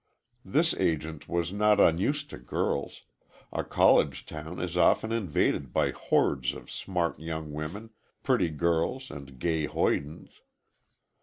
This 0.43 0.73
agent 0.77 1.29
was 1.29 1.53
not 1.53 1.79
unused 1.79 2.31
to 2.31 2.39
girls,—a 2.39 3.63
college 3.65 4.25
town 4.25 4.59
is 4.59 4.75
often 4.75 5.11
invaded 5.11 5.71
by 5.71 5.91
hordes 5.91 6.55
of 6.55 6.71
smart 6.71 7.19
young 7.19 7.53
women, 7.53 7.91
pretty 8.23 8.49
girls 8.49 9.11
and 9.11 9.37
gay 9.37 9.67
hoydens. 9.67 10.41